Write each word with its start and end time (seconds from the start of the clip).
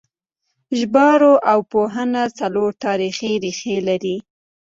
ژبارواپوهنه 0.79 2.21
څلور 2.39 2.71
تاریخي 2.85 3.31
ریښې 3.43 3.75
لري 3.87 4.15